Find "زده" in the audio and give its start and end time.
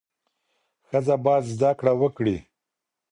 1.53-1.71